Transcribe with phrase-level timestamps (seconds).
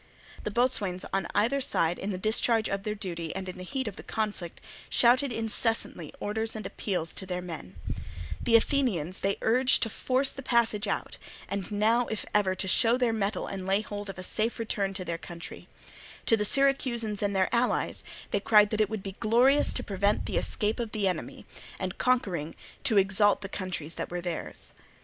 [0.41, 3.87] The boatswains on either side in the discharge of their duty and in the heat
[3.87, 7.75] of the conflict shouted incessantly orders and appeals to their men;
[8.41, 12.97] the Athenians they urged to force the passage out, and now if ever to show
[12.97, 15.67] their mettle and lay hold of a safe return to their country;
[16.25, 20.25] to the Syracusans and their allies they cried that it would be glorious to prevent
[20.25, 21.45] the escape of the enemy,
[21.79, 22.55] and, conquering,
[22.85, 24.71] to exalt the countries that were theirs.